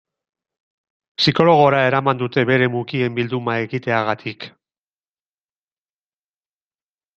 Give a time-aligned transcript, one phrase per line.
[1.19, 4.49] Psikologora eraman dute bere mukien bilduma egiteagatik.